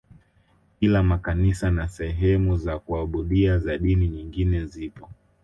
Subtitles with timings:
[0.79, 5.09] Ila makanisa na sehemu za kuabudia za dini nyingine zipo